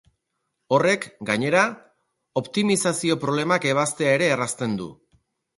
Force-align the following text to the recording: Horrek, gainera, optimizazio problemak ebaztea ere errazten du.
Horrek, 0.77 1.03
gainera, 1.31 1.61
optimizazio 2.43 3.19
problemak 3.27 3.71
ebaztea 3.75 4.19
ere 4.21 4.35
errazten 4.39 4.79
du. 4.83 4.91